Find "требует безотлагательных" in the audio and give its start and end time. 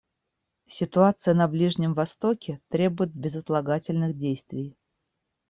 2.69-4.17